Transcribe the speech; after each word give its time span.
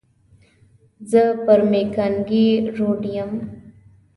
زه 1.11 1.21
پر 1.45 1.59
مېکانګي 1.71 2.47
روډ 2.77 3.01
یم. 3.15 3.31